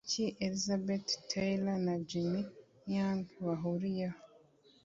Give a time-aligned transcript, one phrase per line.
[0.05, 2.41] Niki Elizabeth Taylor na Jimmy
[2.95, 4.17] Young bahuriyeho